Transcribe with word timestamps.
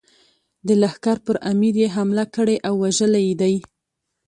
د 0.67 0.69
لښکر 0.81 1.17
پر 1.25 1.35
امیر 1.51 1.75
یې 1.81 1.87
حمله 1.95 2.25
کړې 2.35 2.57
او 2.67 2.73
وژلی 2.83 3.27
دی. 3.41 3.55